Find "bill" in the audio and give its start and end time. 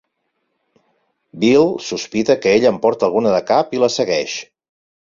1.43-1.67